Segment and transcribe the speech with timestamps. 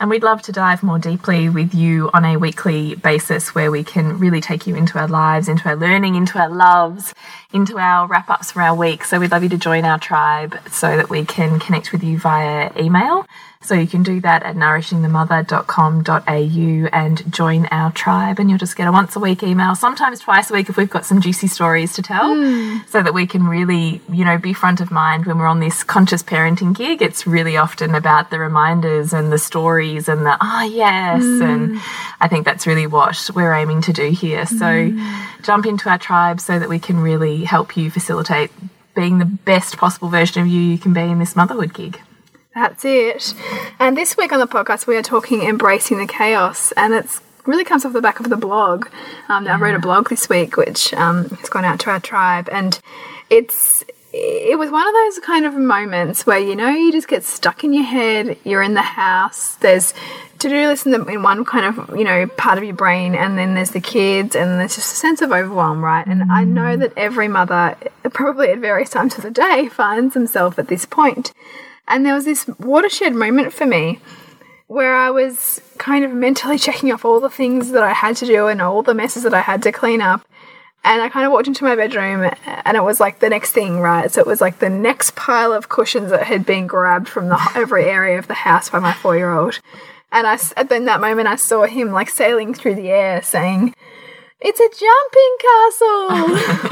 [0.00, 3.82] And we'd love to dive more deeply with you on a weekly basis where we
[3.82, 7.12] can really take you into our lives, into our learning, into our loves,
[7.52, 9.02] into our wrap ups for our week.
[9.02, 12.16] So we'd love you to join our tribe so that we can connect with you
[12.16, 13.26] via email.
[13.60, 18.86] So you can do that at nourishingthemother.com.au and join our tribe, and you'll just get
[18.86, 21.92] a once a week email, sometimes twice a week if we've got some juicy stories
[21.94, 22.88] to tell, mm.
[22.88, 25.82] so that we can really, you know, be front of mind when we're on this
[25.82, 27.02] conscious parenting gig.
[27.02, 31.24] It's really often about the reminders and the stories and the ah, oh, yes.
[31.24, 31.42] Mm.
[31.42, 31.80] And
[32.20, 34.46] I think that's really what we're aiming to do here.
[34.46, 35.42] So mm.
[35.42, 38.52] jump into our tribe so that we can really help you facilitate
[38.94, 42.00] being the best possible version of you you can be in this motherhood gig.
[42.58, 43.34] That's it.
[43.78, 47.62] And this week on the podcast, we are talking embracing the chaos, and it's really
[47.62, 48.88] comes off the back of the blog.
[49.28, 49.54] Um, yeah.
[49.54, 52.80] I wrote a blog this week, which um, has gone out to our tribe, and
[53.30, 57.22] it's it was one of those kind of moments where you know you just get
[57.22, 58.36] stuck in your head.
[58.42, 59.54] You're in the house.
[59.54, 59.94] There's
[60.40, 63.14] to do list in, the, in one kind of you know part of your brain,
[63.14, 66.04] and then there's the kids, and there's just a sense of overwhelm, right?
[66.04, 67.76] And I know that every mother,
[68.12, 71.32] probably at various times of the day, finds themselves at this point.
[71.88, 73.98] And there was this watershed moment for me
[74.66, 78.26] where I was kind of mentally checking off all the things that I had to
[78.26, 80.26] do and all the messes that I had to clean up.
[80.84, 83.80] And I kind of walked into my bedroom and it was like the next thing,
[83.80, 84.10] right?
[84.10, 87.52] So it was like the next pile of cushions that had been grabbed from the,
[87.56, 89.58] every area of the house by my four year old.
[90.12, 93.74] And I, at that moment, I saw him like sailing through the air saying,
[94.40, 95.36] It's a jumping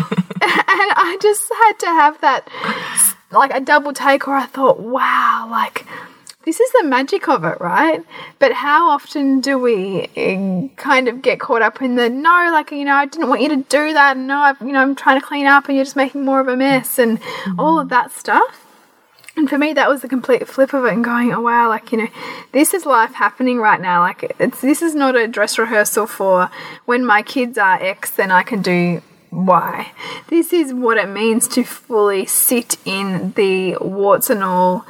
[0.07, 0.17] castle.
[0.43, 5.49] and I just had to have that like a double take, or I thought, wow,
[5.51, 5.87] like
[6.47, 8.05] this is the magic of it, right?
[8.39, 12.71] But how often do we eh, kind of get caught up in the no, like
[12.71, 14.95] you know, I didn't want you to do that, and no, I've, you know, I'm
[14.95, 17.61] trying to clean up, and you're just making more of a mess, and mm-hmm.
[17.61, 18.63] all of that stuff.
[19.37, 21.91] And for me, that was the complete flip of it, and going, oh wow, like
[21.91, 22.09] you know,
[22.53, 24.01] this is life happening right now.
[24.01, 26.49] Like it's this is not a dress rehearsal for
[26.85, 29.93] when my kids are X, then I can do why.
[30.29, 34.87] This is what it means to fully sit in the warts and all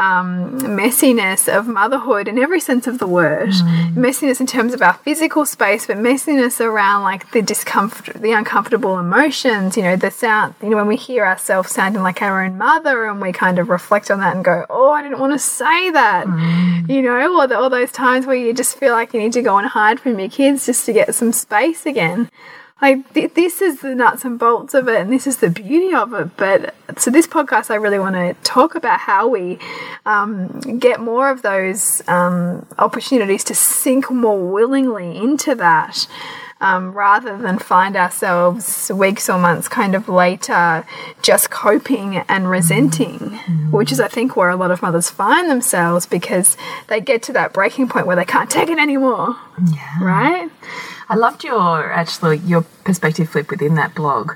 [0.00, 3.50] um, messiness of motherhood in every sense of the word.
[3.50, 3.94] Mm.
[3.94, 8.98] Messiness in terms of our physical space, but messiness around like the discomfort, the uncomfortable
[8.98, 9.76] emotions.
[9.76, 10.54] You know, the sound.
[10.62, 13.68] You know, when we hear ourselves sounding like our own mother, and we kind of
[13.68, 16.88] reflect on that and go, "Oh, I didn't want to say that." Mm.
[16.88, 19.42] You know, or the, all those times where you just feel like you need to
[19.42, 22.30] go and hide from your kids just to get some space again
[22.80, 25.94] like th this is the nuts and bolts of it and this is the beauty
[25.94, 29.58] of it but so this podcast i really want to talk about how we
[30.06, 36.06] um, get more of those um, opportunities to sink more willingly into that
[36.60, 40.84] um, rather than find ourselves weeks or months kind of later
[41.22, 43.70] just coping and resenting, mm -hmm.
[43.70, 47.32] which is, I think, where a lot of mothers find themselves because they get to
[47.32, 49.36] that breaking point where they can't take it anymore.
[49.72, 50.02] Yeah.
[50.02, 50.49] Right?
[51.10, 54.34] I loved your actually your perspective flip within that blog,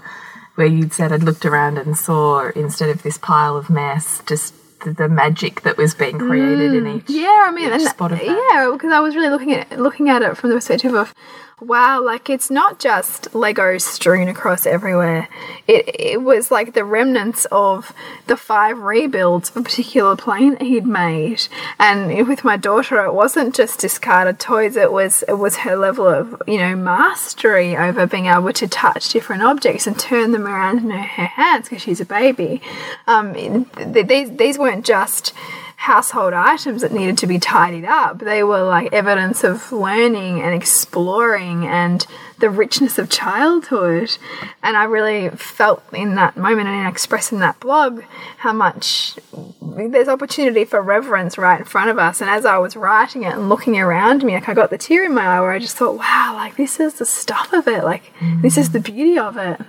[0.57, 4.55] where you'd said I'd looked around and saw instead of this pile of mess, just
[4.81, 7.09] the, the magic that was being created mm, in each.
[7.09, 10.51] Yeah, I mean, and, yeah, because I was really looking at looking at it from
[10.51, 11.15] the perspective of
[11.61, 15.29] wow, like it's not just Legos strewn across everywhere.
[15.67, 17.93] It it was like the remnants of
[18.27, 21.47] the five rebuilds of a particular plane that he'd made.
[21.79, 24.77] And with my daughter, it wasn't just discarded toys.
[24.77, 29.11] It was it was her level of you know mastery over being able to touch
[29.11, 32.61] different objects and turn them around in her, her hands because she's a baby.
[33.07, 33.33] Um,
[33.77, 35.33] these these weren't just
[35.77, 38.21] household items that needed to be tidied up.
[38.21, 42.07] They were like evidence of learning and exploring and
[42.39, 44.17] the richness of childhood.
[44.63, 48.03] And I really felt in that moment and in expressing that blog
[48.39, 49.19] how much
[49.61, 52.21] there's opportunity for reverence right in front of us.
[52.21, 55.05] And as I was writing it and looking around me, like I got the tear
[55.05, 57.85] in my eye where I just thought, wow, like this is the stuff of it.
[57.85, 59.61] Like this is the beauty of it.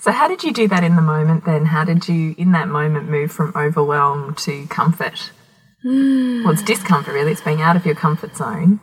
[0.00, 1.66] So, how did you do that in the moment then?
[1.66, 5.30] How did you, in that moment, move from overwhelm to comfort?
[5.84, 6.44] Mm.
[6.44, 7.32] Well, it's discomfort, really.
[7.32, 8.80] It's being out of your comfort zone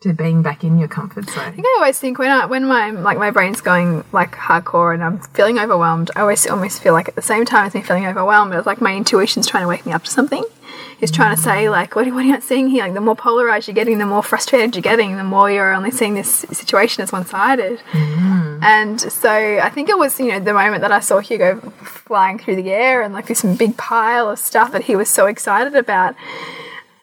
[0.00, 1.44] to being back in your comfort zone.
[1.44, 4.94] I think I always think when I, when my like my brain's going like hardcore
[4.94, 7.82] and I'm feeling overwhelmed, I always almost feel like at the same time as me
[7.82, 10.44] feeling overwhelmed, it's like my intuition's trying to wake me up to something.
[11.00, 12.84] Is trying to say like, what, what are you not seeing here?
[12.84, 15.90] Like the more polarized you're getting, the more frustrated you're getting, the more you're only
[15.90, 17.80] seeing this situation as one sided.
[17.92, 18.62] Mm.
[18.62, 22.38] And so I think it was, you know, the moment that I saw Hugo flying
[22.38, 25.74] through the air and like this big pile of stuff that he was so excited
[25.74, 26.14] about.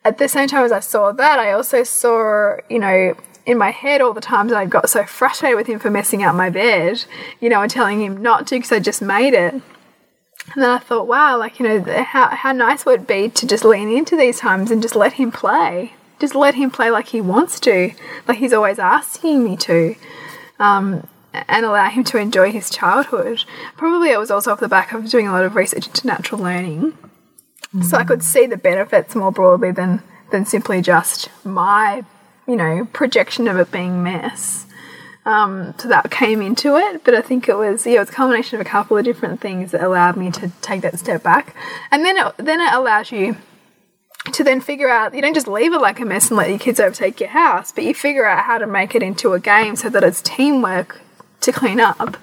[0.05, 3.15] At the same time as I saw that, I also saw, you know,
[3.45, 6.35] in my head all the times I got so frustrated with him for messing up
[6.35, 7.05] my bed,
[7.39, 9.61] you know, and telling him not to because I just made it.
[10.53, 13.45] And then I thought, wow, like, you know, how, how nice would it be to
[13.45, 15.93] just lean into these times and just let him play?
[16.19, 17.91] Just let him play like he wants to,
[18.27, 19.95] like he's always asking me to.
[20.59, 23.43] Um, and allow him to enjoy his childhood.
[23.75, 26.41] Probably it was also off the back of doing a lot of research into natural
[26.41, 26.97] learning.
[27.83, 30.01] So I could see the benefits more broadly than
[30.31, 32.03] than simply just my,
[32.47, 34.65] you know, projection of it being mess.
[35.27, 38.13] Um, so that came into it, but I think it was yeah, it was a
[38.13, 41.53] combination of a couple of different things that allowed me to take that step back,
[41.91, 43.35] and then it, then it allows you
[44.31, 46.57] to then figure out you don't just leave it like a mess and let your
[46.57, 49.75] kids overtake your house, but you figure out how to make it into a game
[49.75, 51.01] so that it's teamwork
[51.41, 52.15] to clean up.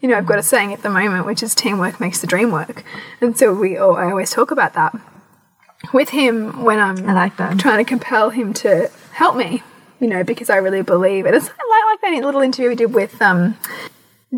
[0.00, 2.50] You know, I've got a saying at the moment, which is teamwork makes the dream
[2.50, 2.84] work,
[3.20, 4.98] and so we all, I always talk about that
[5.92, 7.58] with him when I'm I like that.
[7.58, 9.62] trying to compel him to help me.
[9.98, 11.32] You know, because I really believe it.
[11.32, 13.56] It's like, like that little interview we did with um,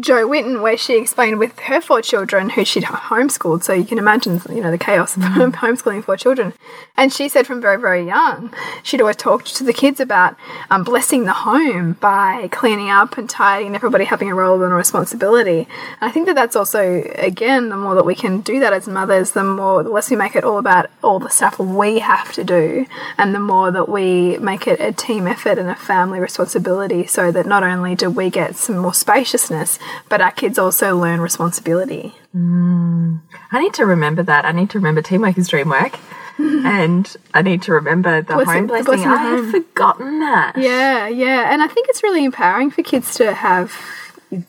[0.00, 3.64] Joe Winton, where she explained with her four children who she'd homeschooled.
[3.64, 6.52] So you can imagine, you know, the chaos of homeschooling four children.
[6.96, 8.52] And she said from very, very young,
[8.82, 10.36] she'd always talked to the kids about
[10.70, 14.72] um, blessing the home by cleaning up and tidying, and everybody having a role and
[14.72, 15.68] a responsibility.
[16.00, 18.88] And I think that that's also, again, the more that we can do that as
[18.88, 22.32] mothers, the more, the less we make it all about all the stuff we have
[22.32, 22.86] to do,
[23.16, 27.30] and the more that we make it a team effort and a family responsibility, so
[27.30, 29.78] that not only do we get some more spaciousness,
[30.08, 32.14] but our kids also learn responsibility.
[32.34, 34.44] I need to remember that.
[34.44, 35.98] I need to remember teamwork is dream work.
[36.38, 39.08] and I need to remember the Blessing- home blessing.
[39.08, 40.56] I had forgotten that.
[40.56, 41.52] Yeah, yeah.
[41.52, 43.72] And I think it's really empowering for kids to have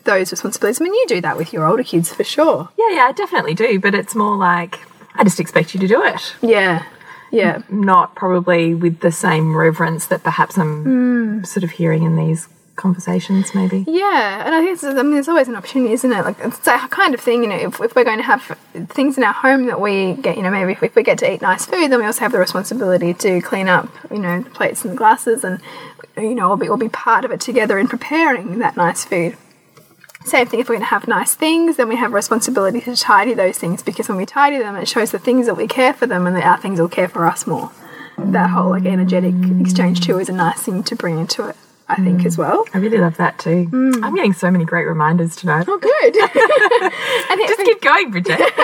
[0.04, 0.80] those responsibilities.
[0.80, 2.70] I mean, you do that with your older kids for sure.
[2.78, 3.80] Yeah, yeah, I definitely do.
[3.80, 4.78] But it's more like
[5.16, 6.36] I just expect you to do it.
[6.44, 6.84] Yeah,
[7.32, 7.64] yeah.
[7.70, 10.84] Not probably with the same reverence that perhaps I'm
[11.40, 11.44] Hmm.
[11.44, 12.48] sort of hearing in these
[12.80, 13.86] conversations, maybe.
[13.88, 16.26] Yeah, and I think it's, I mean, there's always an opportunity, isn't it?
[16.26, 17.56] Like it's that kind of thing, you know.
[17.56, 18.58] If, if we're going to have
[18.90, 21.32] things in our home that we get, you know, maybe if, if we get to
[21.32, 24.50] eat nice food, then we also have the responsibility to clean up, you know, the
[24.50, 25.62] plates and the glasses, and
[26.18, 29.38] you know, we'll be, we'll be part of it together in preparing that nice food.
[30.26, 33.34] Same thing if we're going to have nice things, then we have responsibility to tidy
[33.34, 36.08] those things because when we tidy them, it shows the things that we care for
[36.08, 37.72] them and that our things will care for us more.
[38.18, 41.56] That whole like energetic exchange too is a nice thing to bring into it,
[41.90, 42.66] I think, as well.
[42.74, 43.66] I really love that too.
[43.66, 44.04] Hmm.
[44.04, 45.66] I'm getting so many great reminders tonight.
[45.68, 46.16] Oh, good.
[47.32, 48.38] and Just keep going, Bridget.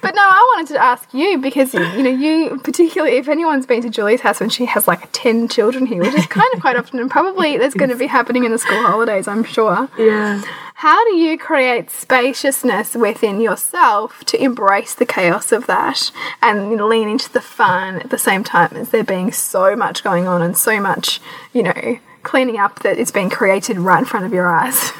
[0.00, 3.82] but no, I wanted to ask you because you know you particularly if anyone's been
[3.82, 6.76] to Julie's house when she has like ten children here, which is kind of quite
[6.76, 9.88] often, and probably that's going to be happening in the school holidays, I'm sure.
[9.98, 10.42] yeah.
[10.74, 16.10] How do you create spaciousness within yourself to embrace the chaos of that
[16.40, 19.76] and you know, lean into the fun at the same time as there being so
[19.76, 21.20] much going on and so much,
[21.52, 24.92] you know, cleaning up that is being created right in front of your eyes?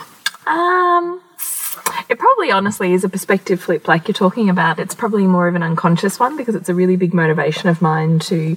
[0.47, 1.23] Um,
[2.09, 4.79] it probably honestly is a perspective flip, like you're talking about.
[4.79, 8.19] It's probably more of an unconscious one because it's a really big motivation of mine
[8.21, 8.57] to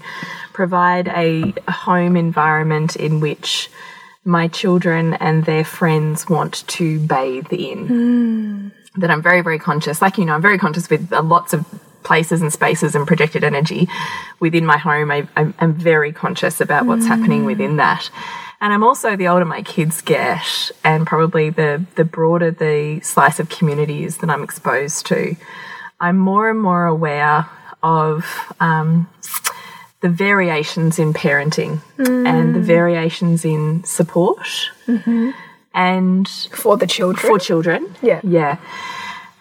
[0.53, 3.69] provide a, home environment in which
[4.23, 8.71] my children and their friends want to bathe in.
[8.97, 10.01] That I'm very, very conscious.
[10.01, 11.65] Like, you know, I'm very conscious with uh, lots of
[12.03, 13.89] places and spaces and projected energy
[14.39, 15.11] within my home.
[15.11, 18.09] I, I'm very conscious about what's happening within that.
[18.61, 23.39] And I'm also the older my kids get, and probably the the broader the slice
[23.39, 25.35] of community is that I'm exposed to,
[25.99, 27.47] I'm more and more aware
[27.83, 28.25] of
[28.59, 29.07] um,
[30.01, 34.47] the variations in parenting and the variations in support
[35.73, 37.27] and For the children.
[37.31, 37.95] for children.
[38.01, 38.21] Yeah.
[38.23, 38.57] Yeah.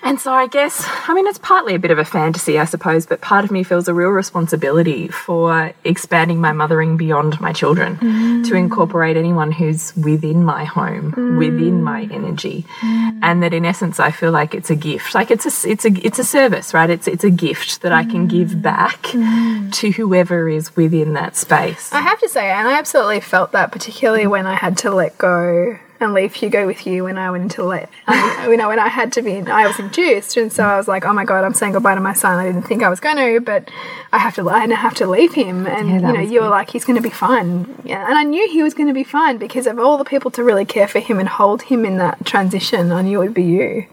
[0.05, 3.07] And so I guess, I mean, it's partly a bit of a fantasy, I suppose,
[3.07, 7.99] but part of me feels a real responsibility for expanding my mothering beyond my children,
[7.99, 8.55] to mm.
[8.55, 12.13] incorporate anyone who's within my home, within my mm.
[12.13, 13.19] energy, mm.
[13.23, 16.07] and that in essence, I feel like it's a gift, like it's a it's a
[16.07, 16.91] it's a service, right?
[16.91, 21.91] It's it's a gift that I can give back to whoever is within that space.
[21.95, 25.17] I have to say, and I absolutely felt that, particularly when I had to let
[25.17, 28.17] go and leave Hugo with you when I went into le um,
[28.51, 31.05] you know when I had to be I was induced and so I was like
[31.05, 32.39] oh my god I'm saying goodbye to my son.
[32.39, 33.71] I didn't think I was going to but
[34.13, 35.67] I have to I have to leave him.
[35.67, 37.75] And Yeah, you know you were like he's going to be fine.
[37.85, 40.31] Yeah and I knew he was going to be fine because of all the people
[40.33, 43.35] to really care for him and hold him in that transition I knew it would
[43.35, 43.87] be you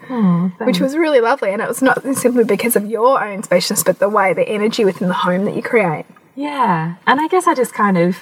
[0.60, 1.52] which was really lovely.
[1.52, 4.86] And it was not simply because of your own spaciousness but the way the energy
[4.86, 6.06] within the home that you create.
[6.36, 8.18] Yeah, and I guess I just kind of,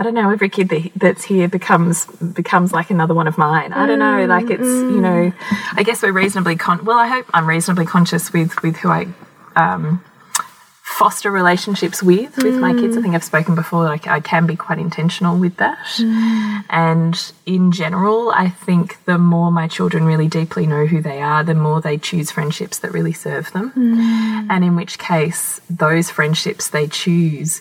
[0.00, 3.74] I don't know, every kid that, that's here becomes becomes like another one of mine.
[3.74, 5.00] I don't know, mm, like it's you mm.
[5.02, 5.32] know,
[5.74, 6.86] I guess we're reasonably con.
[6.86, 9.08] Well, I hope I'm reasonably conscious with with who I
[9.56, 10.02] um,
[10.82, 12.96] foster relationships with with my kids.
[12.96, 13.02] I mm.
[13.02, 13.84] think I've spoken before.
[13.84, 16.00] Like I can be quite intentional with that,
[16.70, 21.44] and in general, I think the more my children really deeply know who they are,
[21.44, 23.70] the more they choose friendships that really serve them.
[24.50, 27.60] And in which case, those friendships they choose,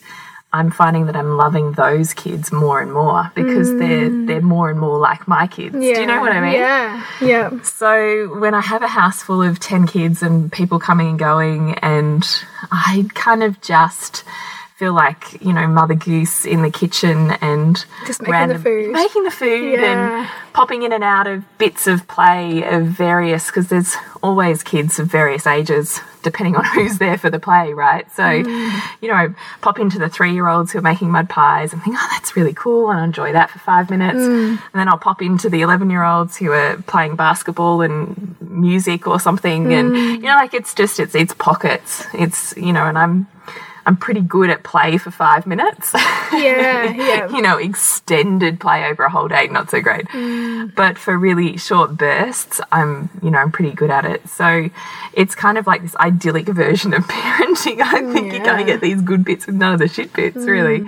[0.51, 4.25] I'm finding that I'm loving those kids more and more because they're mm.
[4.25, 5.75] they're more and more like my kids.
[5.75, 6.53] Do you know what I mean?
[6.53, 11.10] yeah yeah So when I have a house full of 10 kids and people coming
[11.10, 12.27] and going, and
[12.72, 14.24] I kind of just
[14.79, 18.91] feel like, you know, Mother Goose in the kitchen and Just making the food.
[18.93, 20.21] Making the food Yeah.
[20.21, 24.98] and popping in and out of bits of play of various, because there's always kids
[24.98, 28.09] of various ages depending on who's there for the play, right?
[28.15, 28.81] So, Mm.
[29.01, 31.98] you know, pop into the three year olds who are making mud pies and think,
[32.00, 34.19] oh, that's really cool, and enjoy that for five minutes.
[34.19, 34.50] Mm.
[34.71, 39.07] And then I'll pop into the 11 year olds who are playing basketball and music
[39.07, 39.74] or something.
[39.74, 40.15] And, Mm.
[40.15, 42.05] you know, like it's just, it's, it's pockets.
[42.13, 43.27] It's, you know, and I'm,
[43.89, 45.91] I'm pretty good at play for five minutes.
[45.96, 50.05] yeah yeah you know, extended play over a whole day, not so great.
[50.10, 50.75] Mm.
[50.75, 54.29] But for really short bursts, I'm, you know, I'm pretty good at it.
[54.29, 54.69] So
[55.13, 57.81] it's kind of like this idyllic version of parenting.
[57.81, 58.60] I think you kind Yeah.
[58.60, 60.86] of get these good bits with none of the shit bits, really.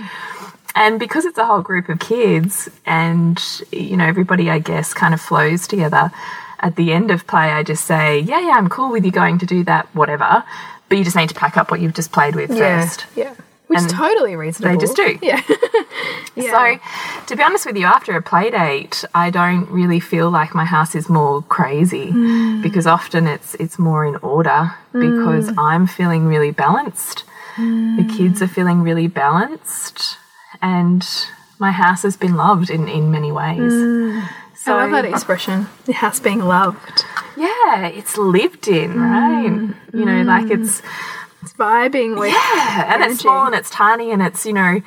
[0.75, 3.41] And because it's a whole group of kids and,
[3.71, 6.11] you know, everybody, I guess, kind of flows together,
[6.59, 9.39] at the end of play, I just say, yeah, yeah, I'm cool with you going
[9.39, 10.43] to do that, whatever.
[10.91, 13.05] But you just need to pack up what you've just played with yeah first.
[13.15, 13.33] yeah.
[13.67, 14.77] Which is And totally reasonable.
[14.77, 15.17] They just do.
[15.21, 15.41] yeah.
[16.35, 16.79] So,
[17.27, 20.65] to be honest with you, after a play date, I don't really feel like my
[20.65, 22.61] house is more crazy hmm.
[22.61, 25.59] because often it's it's more in order because hmm.
[25.59, 27.23] I'm feeling really balanced.
[27.55, 27.63] The
[28.03, 28.17] hmm.
[28.17, 30.17] kids are feeling really balanced,
[30.61, 31.07] and
[31.59, 33.71] my house has been loved in in many ways.
[34.55, 37.05] So I love that expression the house being loved
[37.37, 39.49] yeah, it's lived in, right?
[39.49, 39.75] Mm.
[39.93, 40.81] You know, like it's
[41.41, 44.81] it's vibing with Yeah, and it's small and it's tiny and it's, you know,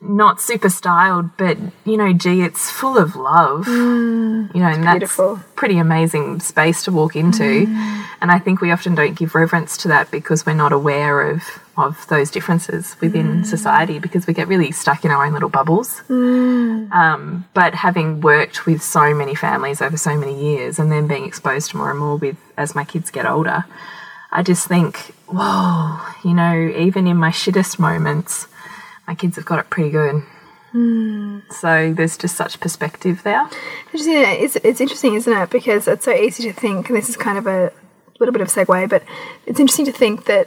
[0.00, 3.66] not super styled, but, you know, gee, it's full of love.
[3.66, 4.54] Mm.
[4.54, 5.20] you know, and that's
[5.54, 7.66] pretty amazing space to walk into.
[7.66, 8.04] Mm.
[8.22, 11.42] And I think we often don't give reverence to that because we're not aware of,
[11.76, 13.46] of those differences within mm.
[13.46, 16.02] society because we get really stuck in our own little bubbles.
[16.08, 21.26] Um, but having worked with so many families over so many years and then being
[21.26, 23.64] exposed to more and more with as my kids get older,
[24.32, 28.46] I just think, whoa, you know, even in my shittest moments,
[29.06, 30.22] my kids have got it pretty good.
[30.72, 31.40] Hmm.
[31.50, 33.48] So there's just such perspective there.
[33.86, 34.40] Interesting, isn't it?
[34.42, 35.50] It's, it's interesting, isn't it?
[35.50, 37.72] Because it's so easy to think, and this is kind of a
[38.20, 39.02] little bit of a segue, but
[39.46, 40.46] it's interesting to think that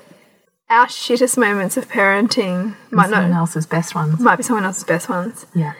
[0.69, 4.19] our shittest moments of parenting might Someone not else's best ones.
[4.19, 5.45] might be someone else's best ones.
[5.53, 5.73] Yeah.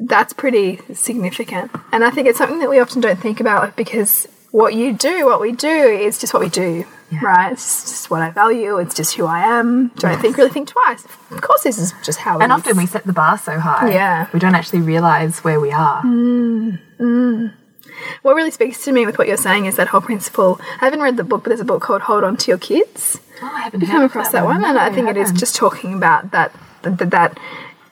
[0.00, 4.26] That's pretty significant, and I think it's something that we often don't think about because
[4.52, 6.84] what you do, what we do, is just what we do,
[7.22, 7.52] right?
[7.52, 8.78] It's just what I value.
[8.78, 9.88] It's just who I am.
[9.96, 11.04] Don't think really think twice.
[11.30, 12.38] Of course, this is just how.
[12.38, 12.58] it And is.
[12.58, 13.90] often we set the bar so high.
[13.92, 14.28] Yeah.
[14.32, 16.02] We don't actually realize where we are.
[16.02, 17.52] Mm, mm.
[18.22, 20.60] What really speaks to me with what you're saying is that whole principle.
[20.80, 23.20] I haven't read the book, but there's a book called Hold On to Your Kids.
[23.42, 26.30] Oh, I haven't come across that, one, and I think it is just talking about
[26.32, 27.38] that that, that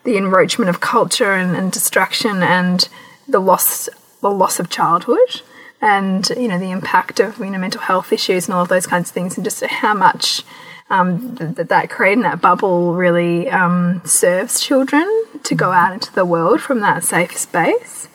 [0.05, 2.89] the encroachment of culture and, and distraction and
[3.29, 3.89] the loss
[4.23, 5.43] the loss of childhood
[5.81, 8.87] and you know the impact of you know mental health issues and all of those
[8.87, 10.43] kinds of things and just how much
[10.89, 16.25] um, that that creating that bubble really um, serves children to go out into the
[16.25, 18.09] world from that safe space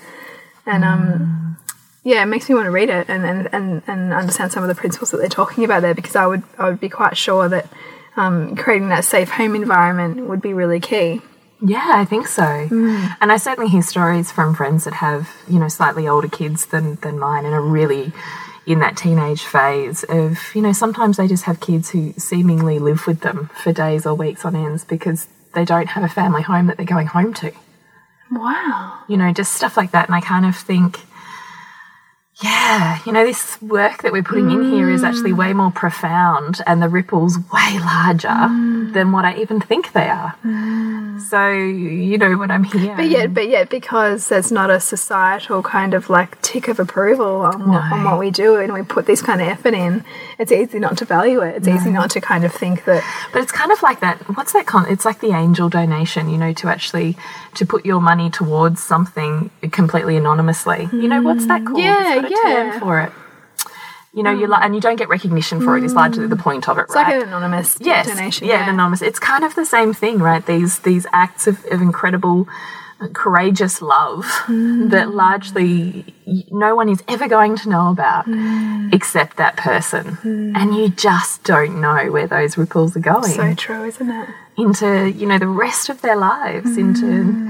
[0.66, 1.58] and um,
[2.04, 4.70] yeah, it makes me want to read it and, and, and, and understand some of
[4.70, 7.48] the principles that they're talking about there because I would I would be quite sure
[7.50, 7.68] that
[8.16, 11.22] um, creating that safe home environment would be really key.
[11.62, 12.42] Yeah, I think so.
[12.44, 13.16] Mm.
[13.22, 16.96] And I certainly hear stories from friends that have, you know, slightly older kids than,
[16.96, 18.12] than mine and are really
[18.66, 23.06] in that teenage phase of, you know, sometimes they just have kids who seemingly live
[23.06, 26.68] with them for days or weeks on ends because they don't have a family home
[26.68, 27.52] that they're going home to.
[28.32, 29.00] Wow.
[29.08, 30.08] You know, just stuff like that.
[30.08, 31.02] And I kind of think,
[32.44, 36.60] yeah, you know, this work that we're putting in here is actually way more profound
[36.66, 38.94] and the ripples way larger Mm.
[38.94, 40.34] than what I even think they are.
[41.30, 42.96] So, you know, what I'm here.
[42.96, 47.42] But yet, but yet, because there's not a societal kind of like tick of approval
[47.42, 50.04] on what, on what we do, and we put this kind of effort in,
[50.40, 51.56] it's easy not to value it.
[51.58, 53.04] It's easy not to kind of think that.
[53.32, 54.18] But it's kind of like that.
[54.36, 54.66] What's that?
[54.66, 57.16] Con it's like the angel donation, you know, to actually
[57.56, 60.90] to put your money towards something completely anonymously.
[60.92, 61.80] You know, what's that called?
[61.80, 62.72] Yeah, it's got a yeah.
[62.72, 63.12] term for it.
[64.14, 65.86] You know, you like, and you don't get recognition for it.
[65.86, 66.42] Is largely the hmm.
[66.42, 67.08] point of it, It's right?
[67.08, 68.46] like an anonymous yes, donation.
[68.46, 69.02] yeah, an anonymous.
[69.02, 70.46] It's kind of the same thing, right?
[70.46, 72.46] These these acts of, of incredible,
[73.00, 74.90] uh, courageous love hmm.
[74.90, 76.14] that largely
[76.52, 78.90] no one is ever going to know about hmm.
[78.92, 80.18] except that person,
[80.58, 84.30] and you just don't know where those ripples are going So true, isn't it?
[84.58, 87.50] into you know the rest of their lives, into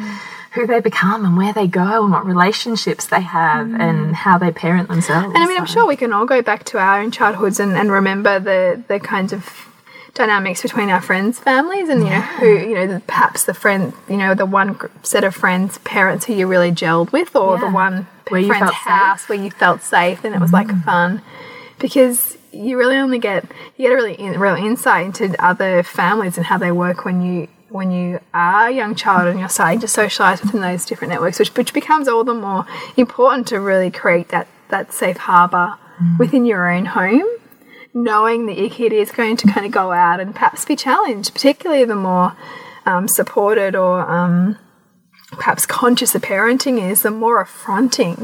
[0.51, 4.51] who they become and where they go and what relationships they have and how they
[4.51, 5.27] parent themselves.
[5.33, 7.71] And I mean, I'm sure we can all go back to our own childhoods and,
[7.73, 9.67] and remember the the kinds of
[10.13, 13.93] dynamics between our friends' families, and you know who you know the, perhaps the friend
[14.09, 17.69] you know the one set of friends parents who you really gelled with, or the
[17.69, 18.81] one Where you friend's felt safe.
[18.81, 18.97] Mm.
[18.97, 21.21] house where you felt safe and it was like fun,
[21.79, 23.45] because you really only get
[23.77, 27.21] you get a really in, real insight into other families and how they work when
[27.21, 31.11] you when you are a young child and you're starting to socialize within those different
[31.11, 32.65] networks, which which becomes all the more
[32.97, 35.77] important to really create that that safe harbor
[36.17, 37.27] within your own home,
[37.93, 41.31] knowing that your kid is going to kind of go out and perhaps be challenged,
[41.33, 42.35] particularly the more
[42.85, 44.57] um, supported or um,
[45.33, 48.15] perhaps conscious the parenting is, the more affronting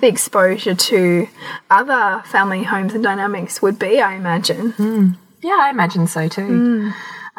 [0.00, 1.28] the exposure to
[1.70, 5.16] other family homes and dynamics would be, I imagine.
[5.42, 6.42] Yeah, I imagine so too.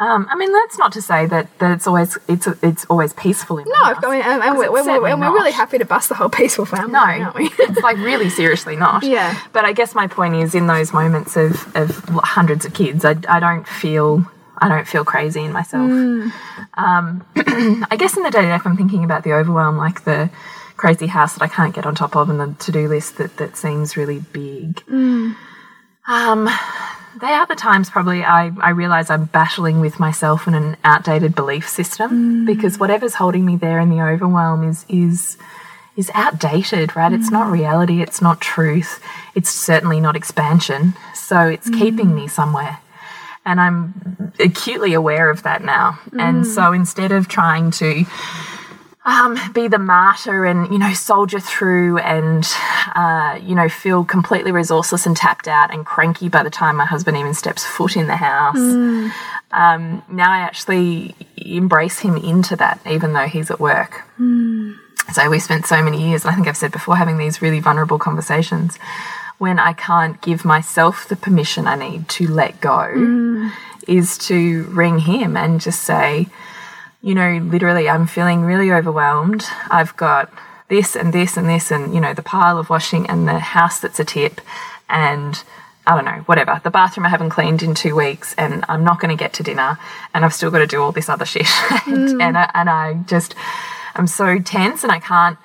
[0.02, 3.58] Um, I mean, that's not to say that, that it's always it's it's always peaceful
[3.58, 4.02] in No, the I house.
[4.02, 6.92] mean, and, and, we're, we're, and we're really happy to bust the whole peaceful family,
[6.92, 7.50] No, aren't we?
[7.58, 9.04] it's like really seriously not.
[9.04, 9.38] Yeah.
[9.52, 11.90] But I guess my point is, in those moments of, of
[12.24, 14.26] hundreds of kids, I, I don't feel
[14.58, 15.90] I don't feel crazy in myself.
[16.74, 20.30] Um, I guess in the day to day, I'm thinking about the overwhelm, like the
[20.76, 23.36] crazy house that I can't get on top of, and the to do list that
[23.36, 24.82] that seems really big.
[24.88, 26.48] Um,
[27.20, 31.34] they are the times probably I, I realize I'm battling with myself in an outdated
[31.34, 32.46] belief system mm.
[32.46, 35.36] because whatever's holding me there in the overwhelm is is
[35.94, 37.12] is outdated, right?
[37.12, 37.52] It's not mm.
[37.52, 39.00] reality, it's not truth,
[39.34, 40.94] it's certainly not expansion.
[41.14, 41.78] So it's mm.
[41.78, 42.78] keeping me somewhere.
[43.44, 45.98] And I'm acutely aware of that now.
[46.16, 48.04] And so instead of trying to
[49.04, 52.46] um, be the martyr and you know soldier through and
[52.94, 56.84] uh, you know feel completely resourceless and tapped out and cranky by the time my
[56.84, 58.56] husband even steps foot in the house.
[59.50, 64.02] Um, now I actually embrace him into that, even though he's at work.
[65.12, 67.60] So we spent so many years, and I think I've said before, having these really
[67.60, 68.78] vulnerable conversations
[69.38, 73.50] when I can't give myself the permission I need to let go
[73.88, 76.28] is to ring him and just say,
[77.02, 79.44] you know, literally, I'm feeling really overwhelmed.
[79.70, 80.32] I've got
[80.68, 83.80] this and this and this, and, you know, the pile of washing and the house
[83.80, 84.40] that's a tip,
[84.88, 85.42] and
[85.84, 86.60] I don't know, whatever.
[86.62, 89.42] The bathroom I haven't cleaned in two weeks, and I'm not going to get to
[89.42, 89.78] dinner,
[90.14, 91.42] and I've still got to do all this other shit.
[91.86, 92.22] and, mm.
[92.22, 93.34] and, I, and I just,
[93.96, 95.38] I'm so tense and I can't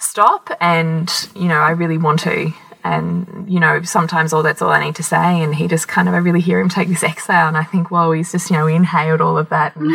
[0.00, 2.52] stop, and, you know, I really want to.
[2.86, 5.42] And, you know, sometimes all that's all I need to say.
[5.42, 7.48] And he just kind of, I really hear him take this exhale.
[7.48, 9.74] And I think, whoa, he's just, you know, inhaled all of that.
[9.74, 9.90] And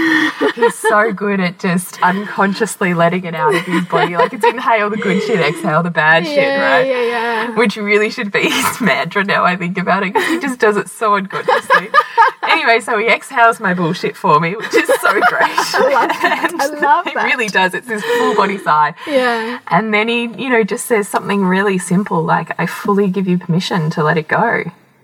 [0.56, 4.18] he's so good at just unconsciously letting it out of his body.
[4.18, 6.82] Like it's inhale the good shit, exhale the bad shit, right?
[6.82, 7.56] yeah, yeah.
[7.56, 10.76] Which really should be his mantra now I think about it because he just does
[10.76, 11.90] it so unconsciously.
[12.44, 15.42] anyway, so he exhales my bullshit for me, which is so great.
[15.42, 17.74] I love, I love It really does.
[17.74, 18.96] It's this full body sigh.
[19.08, 19.60] Yeah.
[19.68, 23.38] And then he, you know, just says something really simple like, I fully give you
[23.38, 24.64] permission to let it go.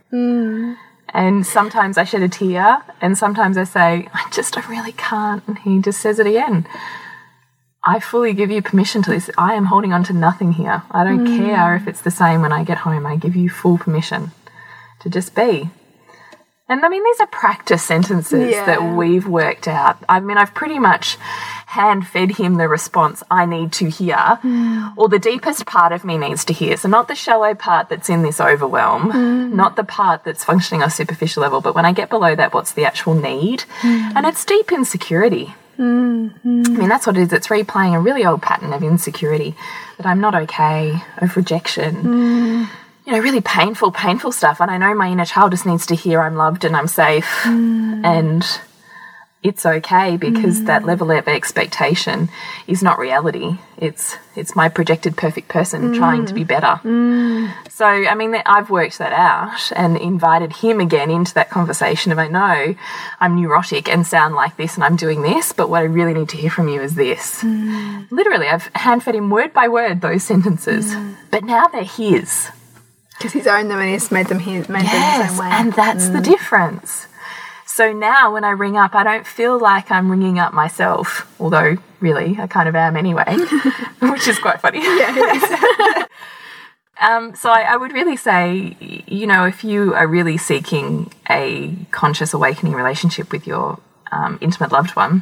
[0.09, 0.73] Hmm.
[1.13, 5.47] And sometimes I shed a tear, and sometimes I say, I just, I really can't.
[5.47, 6.67] And he just says it again.
[7.83, 9.29] I fully give you permission to this.
[9.37, 10.83] I am holding on to nothing here.
[10.91, 11.37] I don't hmm.
[11.37, 13.05] care if it's the same when I get home.
[13.05, 14.31] I give you full permission
[14.99, 15.69] to just be.
[16.69, 18.65] And I mean, these are practice sentences Yeah.
[18.65, 19.97] that we've worked out.
[20.09, 21.17] I mean, I've pretty much
[21.67, 24.93] hand fed him the response I need to hear, mm.
[24.97, 26.75] or the deepest part of me needs to hear.
[26.75, 29.53] So, not the shallow part that's in this overwhelm, mm.
[29.53, 32.53] not the part that's functioning on a superficial level, but when I get below that,
[32.53, 33.63] what's the actual need?
[33.81, 34.13] Mm.
[34.15, 35.55] And it's deep insecurity.
[35.77, 36.63] Mm-hmm.
[36.65, 37.33] I mean, that's what it is.
[37.33, 39.55] It's replaying a really old pattern of insecurity
[39.97, 42.67] that I'm not okay, of rejection.
[43.07, 44.59] You know, really painful, painful stuff.
[44.59, 47.25] And I know my inner child just needs to hear I'm loved and I'm safe.
[47.43, 48.05] Mm.
[48.05, 48.45] And
[49.43, 50.87] it's okay because that mm.
[50.87, 52.27] level of expectation
[52.67, 53.59] is not reality.
[53.77, 55.97] It's it's my projected perfect person mm.
[55.97, 56.81] trying to be better.
[57.69, 62.19] So I mean, I've worked that out and invited him again into that conversation of
[62.19, 62.75] I know
[63.21, 66.27] I'm neurotic and sound like this and I'm doing this, but what I really need
[66.29, 67.41] to hear from you is this.
[68.11, 70.93] Literally, I've hand fed him word by word those sentences,
[71.31, 72.49] but now they're his.
[73.17, 75.49] Because he's owned them and he's made them his, made them his Yes, own way.
[75.51, 77.07] and that's the difference.
[77.65, 81.77] So now when I ring up, I don't feel like I'm ringing up myself, although
[81.99, 83.25] really I kind of am anyway,
[83.99, 84.79] which is quite funny.
[84.81, 86.05] yeah,
[86.99, 88.75] Um, so I, I would really say,
[89.07, 93.79] you know, if you are really seeking a conscious awakening relationship with your
[94.11, 95.21] um, intimate loved one,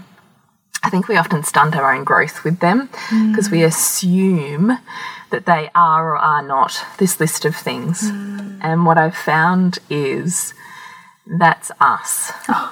[0.83, 2.87] I think we often stunt our own growth with them
[3.29, 4.77] because we assume
[5.35, 8.09] that they are or are not this list of things.
[8.09, 8.59] Mm.
[8.61, 10.53] And what I've found is
[11.27, 12.31] that's us.
[12.47, 12.71] Oh.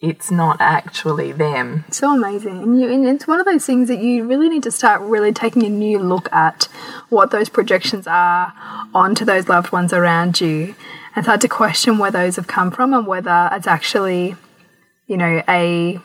[0.00, 1.84] It's not actually them.
[1.90, 2.60] so amazing.
[2.60, 5.32] And, you, and it's one of those things that you really need to start really
[5.32, 6.64] taking a new look at
[7.08, 8.52] what those projections are
[8.92, 10.74] onto those loved ones around you
[11.14, 14.34] and start to question where those have come from and whether it's actually,
[15.06, 16.00] you know, a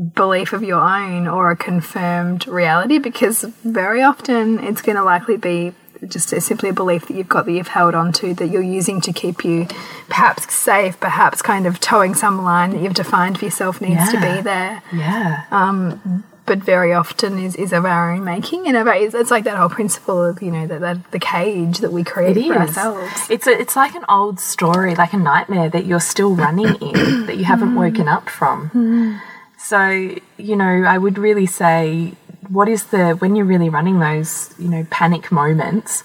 [0.00, 5.36] belief of your own or a confirmed reality because very often it's going to likely
[5.36, 5.74] be
[6.08, 8.62] just a, simply a belief that you've got that you've held on to that you're
[8.62, 9.66] using to keep you
[10.08, 14.18] perhaps safe perhaps kind of towing some line that you've defined for yourself needs to
[14.18, 15.44] be there Yeah.
[15.50, 19.44] Um, but very often is, is of our own making and our, it's, it's like
[19.44, 22.54] that whole principle of you know that, that the cage that we create It for
[22.62, 22.76] is.
[22.76, 26.74] ourselves It's a, it's like an old story, like a nightmare that you're still running
[26.76, 29.20] in that you haven't woken up from.
[29.70, 32.14] So you know, I would really say,
[32.48, 36.02] what is the when you're really running those you know panic moments?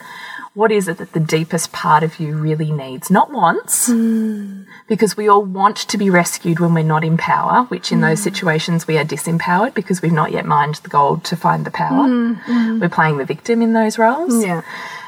[0.53, 3.09] What is it that the deepest part of you really needs?
[3.09, 4.65] Not wants, hmm.
[4.87, 8.19] because we all want to be rescued when we're not in power, which in those
[8.19, 8.25] hmm.
[8.25, 12.07] situations we are disempowered because we've not yet mined the gold to find the power.
[12.07, 12.79] Hmm.
[12.79, 14.45] We're playing the victim in those roles.
[14.45, 14.61] yeah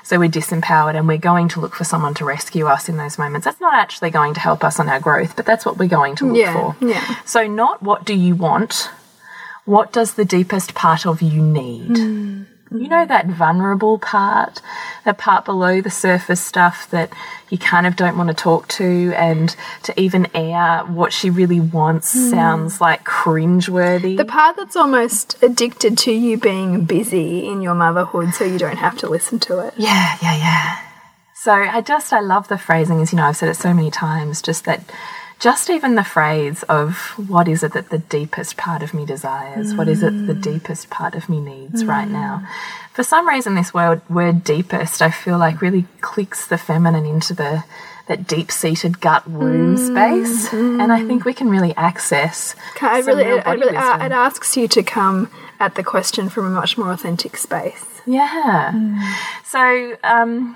[0.07, 3.17] So we're disempowered and we're going to look for someone to rescue us in those
[3.17, 3.43] moments.
[3.43, 6.15] That's not actually going to help us on our growth, but that's what we're going
[6.15, 6.85] to look Yeah, for.
[6.85, 7.17] yeah.
[7.25, 8.89] So, not what do you want,
[9.65, 11.97] what does the deepest part of you need?
[11.97, 12.43] Hmm.
[12.69, 14.61] You know, that vulnerable part,
[15.05, 17.11] that part below the surface stuff that
[17.49, 21.59] you kind of don't want to talk to, and to even air what she really
[21.59, 22.29] wants hmm.
[22.29, 24.17] sounds like cringeworthy.
[24.17, 28.77] The part that's almost addicted to you being busy in your motherhood so you don't
[28.77, 30.81] have to listen to it Yeah, yeah, yeah.
[31.35, 33.89] So I just I love the phrasing as you know I've said it so many
[33.89, 34.81] times just that
[35.39, 36.95] just even the phrase of
[37.29, 39.73] what is it that the deepest part of me desires?
[39.75, 40.41] What is it the mm.
[40.41, 42.41] deepest part of me needs right now?
[42.43, 42.93] Mm.
[42.93, 47.33] For some reason this word word deepest I feel like really clicks the feminine into
[47.33, 47.63] the
[48.07, 49.87] that deep-seated gut womb mm.
[49.87, 50.53] space.
[50.53, 54.11] And I think we can really access Okay, I really, it, it, really uh, it
[54.11, 58.01] asks you to come at the question from a much more authentic space.
[58.05, 58.71] Yeah.
[59.43, 60.55] So um,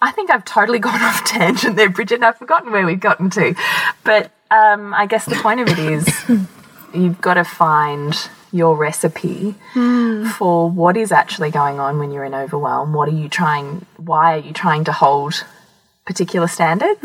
[0.00, 2.22] I think I've totally gone off tangent there, Bridget.
[2.22, 3.54] I've forgotten where we've gotten to.
[4.04, 6.08] But um, I guess the point of it is
[6.94, 8.14] you've got to find
[8.52, 9.54] your recipe
[10.38, 12.92] for what is actually going on when you're in overwhelm.
[12.92, 13.84] What are you trying?
[13.96, 15.44] Why are you trying to hold
[16.06, 17.00] particular standards?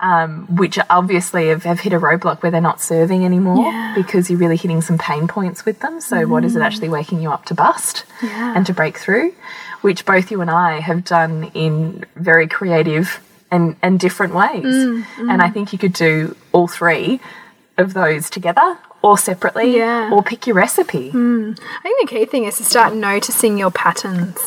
[0.00, 4.38] Um, which obviously have, have hit a roadblock where they're not serving anymore because you're
[4.40, 6.00] really hitting some pain points with them.
[6.00, 8.04] So, what is it actually waking you up to bust
[8.56, 9.32] and to break through?
[9.82, 14.64] Which both you and I have done in very creative and, and different ways.
[14.64, 15.52] Mm, and I mm.
[15.52, 17.20] think you could do all three
[17.76, 20.10] of those together or separately Yeah.
[20.12, 21.10] or pick your recipe.
[21.10, 21.58] Mm.
[21.60, 24.38] I think the key thing is to start noticing your patterns.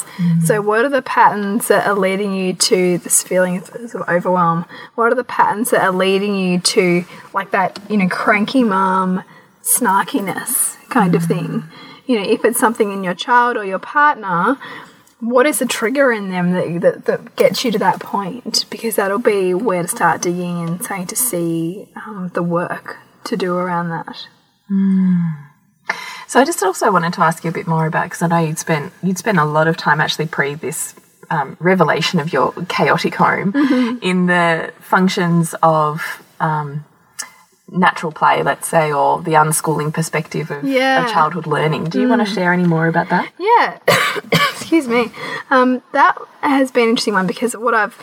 [0.46, 4.66] So, what are the patterns that are leading you to this feeling of, of overwhelm?
[4.96, 9.24] What are the patterns that are leading you to like that, you know, cranky mom
[9.62, 11.64] snarkiness kind of thing?
[12.06, 14.58] You know, if it's something in your child or your partner,
[15.26, 18.66] what is the trigger in them that, that, that gets you to that point?
[18.70, 23.36] Because that'll be where to start digging and starting to see um, the work to
[23.36, 24.28] do around that.
[26.28, 28.40] So I just also wanted to ask you a bit more about because I know
[28.40, 30.96] you'd spent you'd spent a lot of time actually pre this
[31.30, 33.54] um, revelation of your chaotic home
[34.02, 36.84] in the functions of um,
[37.72, 41.04] natural play, let's say, or the unschooling perspective of, Yeah.
[41.06, 41.86] of childhood learning.
[41.86, 43.32] Do you want to share any more about that?
[43.40, 43.80] Yeah,
[44.32, 45.12] excuse me.
[45.50, 47.98] Um, that has been an interesting one because what I've,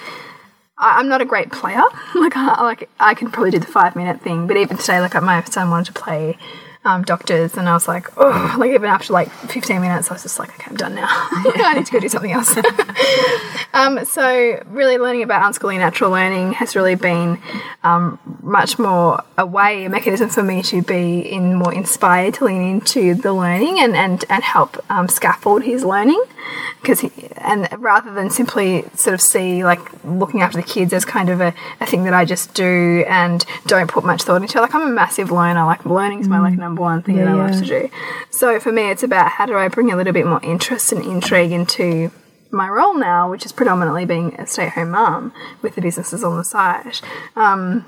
[0.79, 1.83] I, I'm not a great player.
[2.15, 5.21] Like, I, like I can probably do the five minute thing, but even today, like
[5.23, 6.37] my son wanted to play
[6.85, 10.23] um, doctors, and I was like, oh, like even after like 15 minutes, I was
[10.23, 11.07] just like, okay, I'm done now.
[11.09, 12.57] I need to go do something else.
[13.75, 17.41] um, so really learning about unschooling natural learning has really been
[17.85, 22.45] um, much more a way, a mechanism for me to be in more inspired to
[22.47, 26.23] lean into the learning and and and help um, scaffold his learning
[26.81, 27.05] because
[27.39, 31.41] and rather than simply sort of see like looking after the kids as kind of
[31.41, 34.83] a, a thing that I just do and don't put much thought into like I'm
[34.83, 37.55] a massive learner like learning is my like number one thing Yeah, that I love
[37.55, 37.61] yeah.
[37.61, 37.91] to do.
[38.31, 41.05] So for me it's about how do I bring a little bit more interest and
[41.05, 42.11] intrigue into
[42.51, 46.45] my role now which is predominantly being a stay-at-home mum with the businesses on the
[46.45, 46.99] side
[47.35, 47.85] um,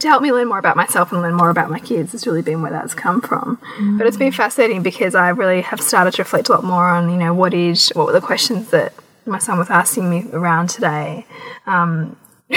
[0.00, 2.42] to help me learn more about myself and learn more about my kids has really
[2.42, 3.60] been where that's come from.
[3.98, 7.10] But it's been fascinating because I really have started to reflect a lot more on,
[7.10, 8.94] you know, what is what were the questions that
[9.26, 11.26] my son was asking me around today.
[11.66, 12.16] Um,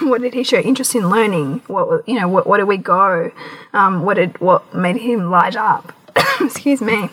[0.00, 1.62] what did he show interest in learning?
[1.66, 3.32] What you know, what, what did we go?
[3.72, 5.92] Um, what did what made him light up?
[6.40, 7.10] Excuse me.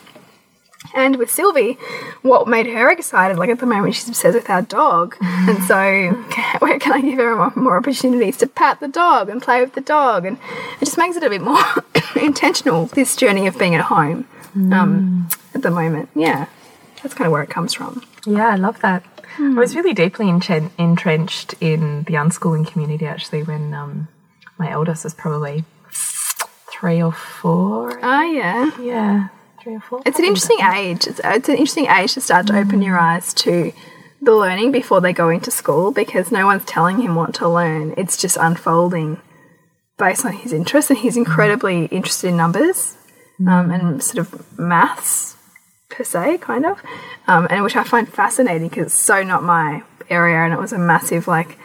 [0.93, 1.77] And with Sylvie,
[2.21, 5.17] what made her excited, like at the moment she's obsessed with our dog.
[5.21, 6.23] And so,
[6.65, 9.81] where can I give her more, opportunities to pat the dog and play with the
[9.81, 10.25] dog?
[10.25, 10.39] And
[10.81, 11.63] it just makes it a bit more
[12.15, 14.27] intentional, this journey of being at home
[14.73, 16.09] um, at the moment.
[16.15, 16.47] Yeah,
[17.03, 18.03] that's kind of where it comes from.
[18.25, 19.03] Yeah, I love that.
[19.37, 24.07] I was really deeply entrenched in the unschooling community actually when um,
[24.57, 27.99] my eldest was probably three or four.
[28.01, 28.71] Ah, yeah.
[28.79, 29.27] Yeah,
[29.61, 30.01] three or four.
[30.03, 31.05] It's an interesting age.
[31.05, 33.71] It's, it's an interesting age to start to open your eyes to
[34.25, 37.93] the learning before they go into school because no one's telling him what to learn.
[37.97, 39.21] It's just unfolding
[39.97, 42.97] based on his interests, and he's incredibly interested in numbers
[43.47, 45.37] um, and sort of maths
[45.89, 46.81] per se, kind of,
[47.27, 50.73] um, and which I find fascinating because it's so not my area, and it was
[50.73, 51.57] a massive like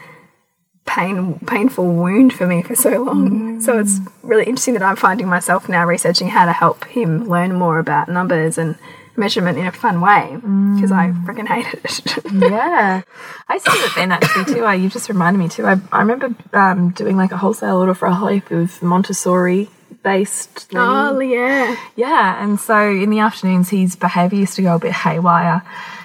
[0.87, 3.61] pain painful wound for me for so long.
[3.61, 7.53] So it's really interesting that I'm finding myself now researching how to help him learn
[7.55, 8.77] more about numbers and
[9.21, 10.37] measurement in a fun way
[10.75, 12.33] because I freaking hated it.
[12.51, 13.03] yeah,
[13.49, 14.65] I see it then actually too.
[14.65, 15.67] I, you just reminded me too.
[15.67, 19.69] I, I remember um, doing like a wholesale order for a whole heap of Montessori
[20.03, 21.77] based learning oh yeah.
[21.95, 25.63] Yeah, and so in the afternoons, his behaviour used to go a bit haywire.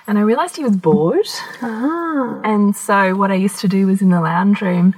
[0.08, 1.28] And I realised he was bored.
[1.62, 4.94] And so what I used to do was in the lounge room.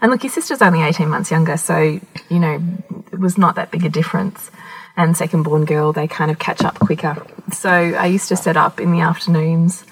[0.00, 2.62] And look, his sister's only 18 months younger, so, you know,
[3.12, 4.50] it was not that big a difference.
[4.98, 7.24] And second born girl, they kind of catch up quicker.
[7.52, 9.84] So I used to set up in the afternoons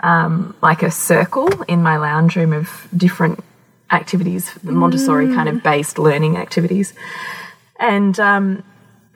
[0.00, 3.44] um, like a circle in my lounge room of different
[3.90, 6.94] activities, Montessori kind of based learning activities.
[7.78, 8.64] And um,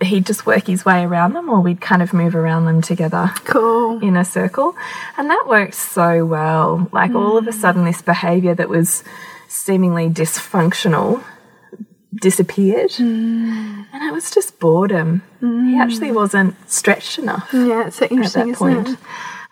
[0.02, 3.32] he'd just work his way around them, or we'd kind of move around them together
[3.44, 4.00] Cool.
[4.02, 4.76] in a circle.
[5.16, 6.88] And that worked so well.
[6.92, 9.02] Like all of a sudden, this behavior that was
[9.48, 11.24] seemingly dysfunctional
[12.14, 12.92] disappeared.
[12.98, 15.22] And it was just boredom.
[15.40, 18.98] He actually wasn't stretched enough Yeah, it's so at interesting, that isn't point.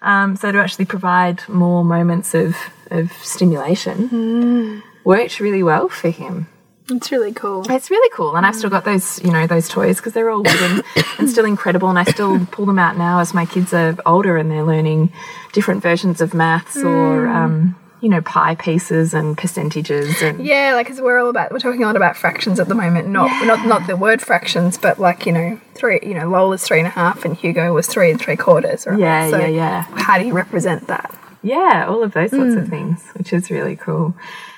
[0.02, 2.56] Um, so to actually provide more moments of,
[2.90, 6.48] of stimulation worked really well for him.
[6.88, 7.68] It's really cool.
[7.68, 10.44] It's really cool, and I've still got those, you know, those toys because they're all
[10.44, 10.82] wooden
[11.18, 11.88] and still incredible.
[11.88, 15.12] And I still pull them out now as my kids are older and they're learning
[15.52, 20.87] different versions of maths or, um, you know, pie pieces and percentages and Yeah, like
[20.87, 23.09] 'cause we're all about we're talking a lot about fractions at the moment.
[23.09, 26.00] Not not not the word fractions, but like you know three.
[26.02, 28.87] You know, Lola's three and a half, and Hugo was three and three quarters.
[28.87, 28.98] Right?
[28.98, 29.82] Yeah, So yeah, yeah.
[29.96, 31.14] How do you represent that?
[31.42, 32.70] yeah, all of those sorts of mm.
[32.70, 34.14] things, which is really cool.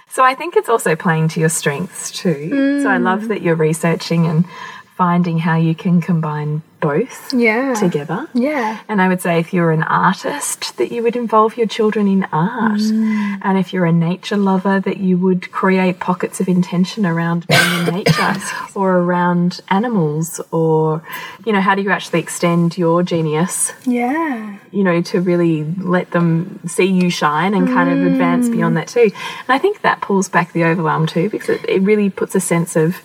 [0.08, 2.80] So I think it's also playing to your strengths too.
[2.82, 3.02] So I mm.
[3.02, 4.46] love that you're researching and
[4.98, 7.74] finding how you can combine both Yeah.
[7.74, 8.28] together.
[8.34, 8.78] Yeah.
[8.88, 12.26] And I would say if you're an artist, that you would involve your children in
[12.32, 12.80] art.
[12.80, 13.38] Mm.
[13.42, 17.72] And if you're a nature lover, that you would create pockets of intention around being
[17.78, 18.34] in nature
[18.74, 20.40] or around animals.
[20.50, 21.02] Or,
[21.44, 24.56] you know, how do you actually extend your genius, Yeah.
[24.72, 28.80] you know, to really let them see you shine and kind of advance beyond mm.
[28.80, 29.10] that too.
[29.12, 32.40] And I think that pulls back the overwhelm too, because it, it really puts a
[32.40, 32.96] sense of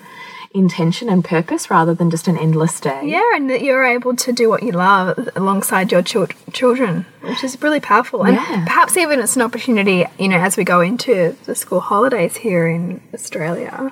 [0.54, 3.02] intention and purpose rather than just an endless day.
[3.06, 7.44] Yeah, and that you're able to do what you love alongside your chil children, which
[7.44, 8.24] is really powerful.
[8.24, 8.64] And Yeah.
[8.66, 12.68] perhaps even it's an opportunity, you know, as we go into the school holidays here
[12.68, 13.92] in Australia,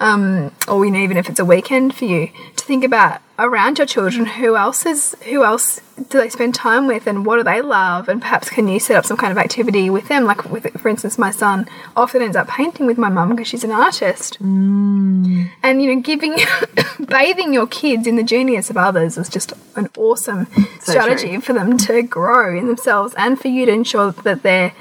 [0.00, 3.78] um, or you know, even if it's a weekend for you, to think about around
[3.78, 7.42] your children who else is who else do they spend time with and what do
[7.42, 8.08] they love?
[8.08, 10.24] And perhaps can you set up some kind of activity with them?
[10.24, 13.64] Like with for instance my son often ends up painting with my mum because she's
[13.64, 14.38] an artist.
[14.40, 16.36] And you know giving
[17.06, 20.46] bathing your kids in the genius of others is just an awesome
[20.80, 21.40] So strategy true.
[21.40, 24.72] for them to grow in themselves and for you to ensure that they're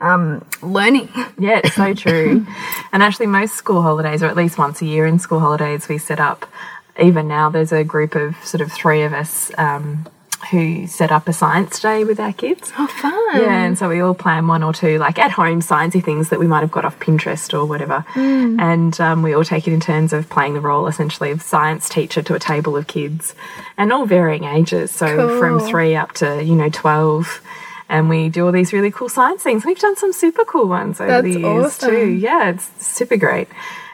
[0.00, 1.08] um, learning.
[1.38, 2.46] Yeah, it's so true.
[2.92, 5.98] and actually, most school holidays, or at least once a year in school holidays, we
[5.98, 6.46] set up
[7.00, 10.06] even now, there's a group of sort of three of us um,
[10.50, 12.70] who set up a science day with our kids.
[12.78, 13.12] Oh, fun.
[13.40, 16.38] Yeah, and so we all plan one or two like at home sciencey things that
[16.38, 18.60] we might have got off Pinterest or whatever, Mm.
[18.60, 21.88] and um, we all take it in turns of playing the role essentially of science
[21.88, 23.34] teacher to a table of kids,
[23.76, 24.90] and all varying ages.
[24.92, 27.40] So from three up to you know twelve.
[27.88, 29.64] And we do all these really cool science things.
[29.64, 31.90] We've done some super cool ones over That's the years awesome.
[31.90, 32.06] too.
[32.08, 33.48] Yeah, it's super great.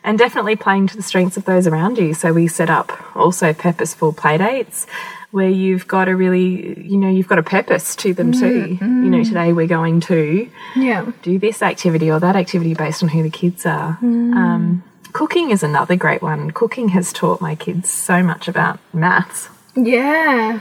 [0.04, 2.14] And definitely playing to the strengths of those around you.
[2.14, 4.86] So we set up also purposeful play dates
[5.32, 8.78] where you've got a really, you know, you've got a purpose to them too.
[8.80, 9.28] Mm, you know, mm.
[9.28, 11.06] today we're going to Yeah.
[11.22, 13.98] do this activity or that activity based on who the kids are.
[14.02, 14.34] Mm.
[14.34, 16.50] Um, cooking is another great one.
[16.50, 20.58] Cooking has taught my kids so much about maths, Yeah.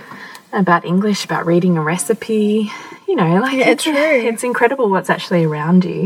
[0.54, 2.72] about English, about reading a recipe.
[3.10, 3.94] You know, like Yeah, it's, true.
[4.30, 6.04] it's incredible what's actually around you.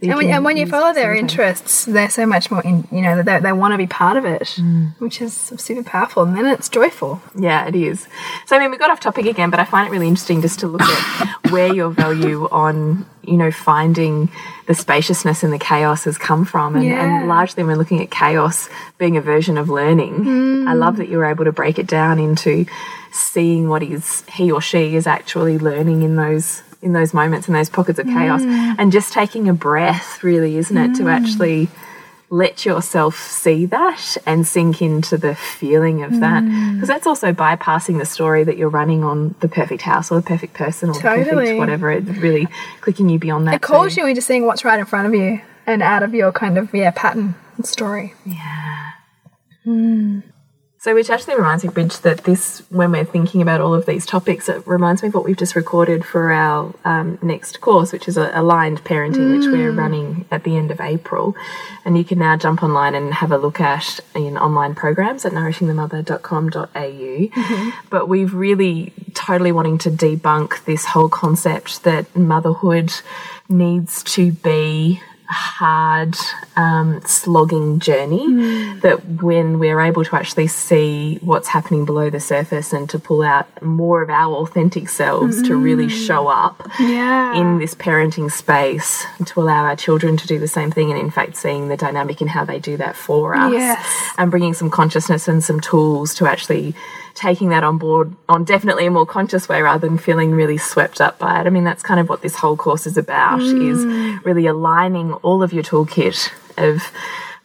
[0.00, 1.32] that And when, and when you follow their sometimes.
[1.32, 4.24] interests, they're so much more in, you know, they, they want to be part of
[4.24, 4.94] it, Mm.
[5.00, 5.32] which is
[5.66, 6.22] super powerful.
[6.22, 7.20] And then it's joyful.
[7.34, 8.06] Yeah, it is.
[8.46, 10.60] So I mean, we got off topic again, but I find it really interesting just
[10.60, 14.28] to look at where your value on you know finding
[14.66, 17.04] the spaciousness and the chaos has come from, and, Yeah.
[17.04, 20.14] and largely when looking at chaos being a version of learning.
[20.68, 20.78] I mm.
[20.78, 22.66] love that you're able to break it down into
[23.12, 27.54] seeing what is he or she is actually learning in those in those moments in
[27.54, 30.22] those pockets of chaos, and just taking a breath.
[30.22, 31.10] Really, isn't it to mm.
[31.10, 31.68] actually
[32.28, 36.42] let yourself see that and sink into the feeling of that.
[36.42, 36.74] Mm.
[36.74, 40.26] Because that's also bypassing the story that you're running on the perfect house or the
[40.26, 42.48] perfect person or the perfect whatever it really
[42.80, 44.00] clicking you beyond that It calls too.
[44.00, 46.74] you into seeing what's right in front of you and out of your kind of,
[46.74, 48.14] yeah, pattern and story.
[49.64, 50.20] Hmm.
[50.86, 54.06] So which actually reminds me bridge that this when we're thinking about all of these
[54.06, 58.06] topics it reminds me of what we've just recorded for our um, next course which
[58.06, 61.34] is a aligned parenting which we're running at the end of april.
[61.84, 65.32] And you can now jump online and have a look at in online programs at
[65.32, 72.92] nourishingthemother.com.au but we've really totally wanting to debunk this whole concept that motherhood
[73.48, 76.16] needs to be hard
[76.56, 78.26] um, slogging journey
[78.80, 83.22] that when we're able to actually see what's happening below the surface and to pull
[83.22, 87.34] out more of our authentic selves to really show up Yeah.
[87.34, 91.10] in this parenting space to allow our children to do the same thing and in
[91.10, 94.12] fact seeing the dynamic in how they do that for us Yes.
[94.18, 96.74] and bringing some consciousness and some tools to actually
[97.16, 101.00] taking that on board on definitely a more conscious way rather than feeling really swept
[101.00, 101.46] up by it.
[101.46, 104.24] I mean that's kind of what this whole course is about is mm.
[104.24, 106.92] really aligning all of your toolkit of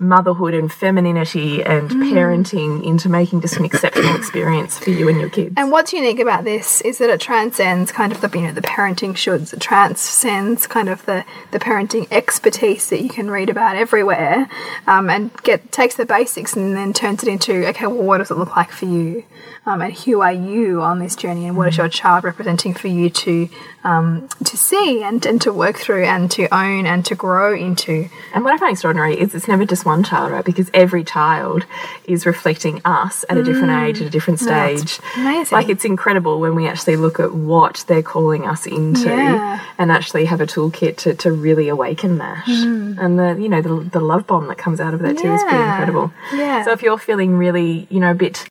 [0.01, 5.29] motherhood and femininity and parenting into making just an exceptional experience for you and your
[5.29, 5.53] kids.
[5.55, 8.61] And what's unique about this is that it transcends kind of the you know the
[8.61, 9.53] parenting shoulds.
[9.53, 14.49] It transcends kind of the the parenting expertise that you can read about everywhere,
[14.87, 18.31] um, and get takes the basics and then turns it into okay, well, what does
[18.31, 19.23] it look like for you,
[19.67, 22.87] um, and who are you on this journey, and what is your child representing for
[22.87, 23.47] you to
[23.83, 28.09] um, to see and and to work through and to own and to grow into.
[28.33, 30.43] And what I find extraordinary is it's never just one child, right?
[30.45, 31.65] Because every child
[32.05, 34.99] is reflecting us at a different age, at a different stage.
[35.17, 35.55] amazing.
[35.55, 39.59] Like it's incredible when we actually look at what they're calling us into Yeah.
[39.77, 42.47] and actually have a toolkit to, to really awaken that.
[42.47, 45.41] And the you know, the, the love bomb that comes out of that too is
[45.43, 46.11] pretty incredible.
[46.33, 46.63] Yeah.
[46.63, 48.47] So if you're feeling really, you know, a bit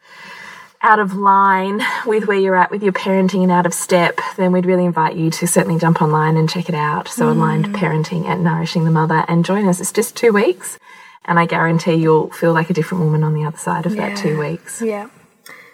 [0.83, 4.51] out of line with where you're at with your parenting and out of step, then
[4.51, 7.07] we'd really invite you to certainly jump online and check it out.
[7.07, 7.37] So, Mm.
[7.37, 9.79] aligned parenting at Nourishing the Mother and join us.
[9.79, 10.79] It's just two weeks,
[11.25, 14.17] and I guarantee you'll feel like a different woman on the other side of that
[14.17, 14.83] two weeks.
[14.83, 15.09] Yeah.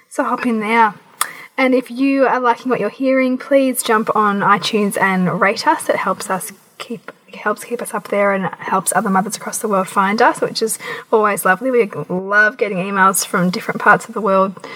[0.09, 0.95] So hop in there.
[1.59, 5.89] And if you are liking what you're hearing, please jump on iTunes and rate us.
[5.89, 9.69] It helps us keep helps keep us up there and helps other mothers across the
[9.69, 10.79] world find us, which is
[11.13, 11.71] always lovely.
[11.71, 14.67] We love getting emails from different parts of the world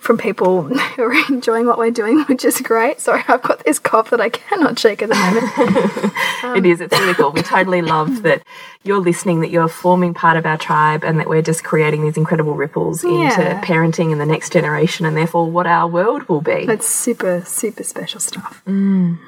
[0.00, 0.62] from people
[0.96, 3.00] who are enjoying what we're doing, which is great.
[3.00, 6.56] Sorry, I've got this cough that I cannot shake at the moment.
[6.56, 6.80] it is.
[6.80, 7.32] It's really cool.
[7.32, 8.42] We totally love that
[8.82, 12.16] you're listening, that you're forming part of our tribe, and that we're just creating these
[12.16, 16.64] incredible ripples into parenting and the next generation, and therefore what our world will be.
[16.68, 18.62] It's super, super special stuff.
[18.66, 19.18] Mm.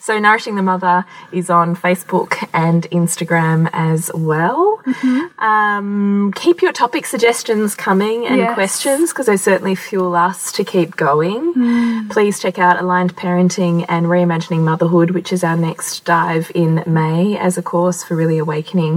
[0.00, 4.80] So, Nourishing the Mother is on Facebook and Instagram as well.
[4.86, 5.44] Mm-hmm.
[5.44, 8.54] Um, keep your topic suggestions coming and Yes.
[8.54, 11.54] questions because they certainly fuel us to keep going.
[11.54, 12.10] Mm.
[12.10, 17.38] Please check out Aligned Parenting and Reimagining Motherhood, which is our next dive in May
[17.38, 18.89] as a course for really awakening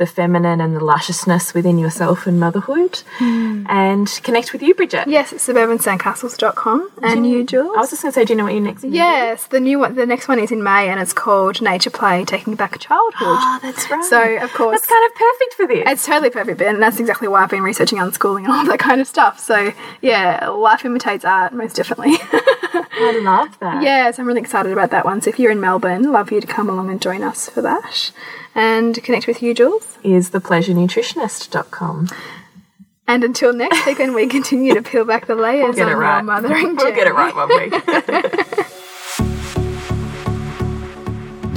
[0.00, 3.02] the feminine and the lusciousness within yourself and motherhood.
[3.18, 3.66] Hmm.
[3.68, 5.06] And connect with you, Bridget.
[5.06, 6.90] Yes, it's suburbansandcastles.com.
[7.02, 7.76] And you, Jules?
[7.76, 8.82] I was just going to say, do you know what your next?
[8.82, 9.96] Yes, the new one.
[9.96, 13.12] The next one is in May, and it's called Nature Play: Taking Back Childhood.
[13.20, 14.02] Oh, that's right.
[14.04, 15.84] So, of course, that's kind of perfect for this.
[15.86, 19.02] It's totally perfect, and that's exactly why I've been researching unschooling and all that kind
[19.02, 19.38] of stuff.
[19.38, 22.16] So, yeah, life imitates art, most definitely.
[23.00, 23.82] I love that.
[23.82, 25.20] yes, I'm really excited about that one.
[25.20, 28.12] So, if you're in Melbourne, love you to come along and join us for that.
[28.54, 29.98] And connect with you, Jules.
[30.02, 32.08] Is thepleasurenutritionist.com.
[33.06, 35.92] And until next week, when we continue to peel back the layers We'll get on
[35.92, 36.24] it right.
[36.24, 38.66] mothering We'll get it right one week.